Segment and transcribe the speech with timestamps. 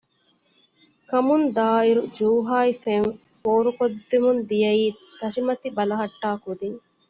[1.09, 3.09] ކަމުން ދާއިރު ޖޫހާއި ފެން
[3.41, 4.85] ފޯރު ކޮށްދެމުންދިޔައީ
[5.19, 6.79] ތަށި މަތި ބަލަހަޓާ ކުދިން